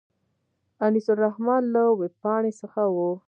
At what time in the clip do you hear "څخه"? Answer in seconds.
2.61-2.81